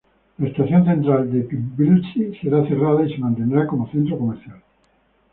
[0.39, 4.59] La estación central de Tbilisi será cerrada y se mantendrá como centro comercial.